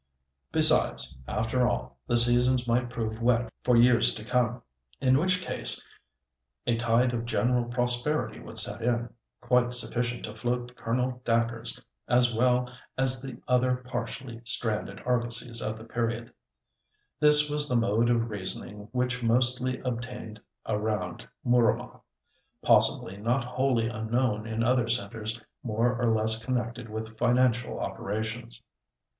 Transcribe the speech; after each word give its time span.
Besides, 0.51 1.15
after 1.27 1.67
all, 1.67 1.99
the 2.07 2.17
seasons 2.17 2.67
might 2.67 2.89
prove 2.89 3.21
wet 3.21 3.51
for 3.63 3.75
years 3.77 4.15
to 4.15 4.23
come, 4.25 4.63
in 4.99 5.15
which 5.15 5.43
case 5.43 5.85
a 6.65 6.75
tide 6.75 7.13
of 7.13 7.23
general 7.27 7.65
prosperity 7.65 8.39
would 8.39 8.57
set 8.57 8.81
in, 8.81 9.13
quite 9.41 9.75
sufficient 9.75 10.25
to 10.25 10.33
float 10.35 10.75
Colonel 10.75 11.21
Dacre's 11.23 11.79
as 12.07 12.33
well 12.33 12.67
as 12.97 13.21
the 13.21 13.39
other 13.47 13.75
partially 13.75 14.41
stranded 14.43 14.97
argosies 15.05 15.61
of 15.61 15.77
the 15.77 15.83
period. 15.83 16.33
This 17.19 17.47
was 17.47 17.69
the 17.69 17.75
mode 17.75 18.09
of 18.09 18.31
reasoning 18.31 18.87
which 18.91 19.21
mostly 19.21 19.81
obtained 19.81 20.41
around 20.65 21.27
Mooramah—possibly 21.45 23.17
not 23.17 23.43
wholly 23.43 23.87
unknown 23.87 24.47
in 24.47 24.63
other 24.63 24.89
centres 24.89 25.39
more 25.61 25.95
or 26.01 26.07
less 26.11 26.43
connected 26.43 26.89
with 26.89 27.19
financial 27.19 27.79
operations. 27.79 28.63